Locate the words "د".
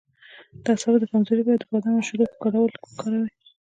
0.63-0.65, 1.01-1.05, 1.61-1.63